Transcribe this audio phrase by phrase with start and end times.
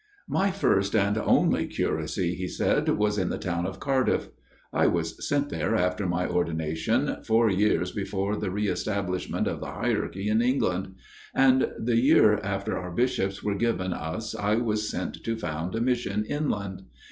[0.41, 4.29] "My first and only curacy," he said," was in the town of Cardiff.
[4.73, 9.59] I was sent there after my ordination, four years before the re establish ment of
[9.59, 10.95] the hierarchy in England;
[11.35, 15.81] and the year after our bishops were given us I was sent to found a
[15.81, 16.81] mission inland.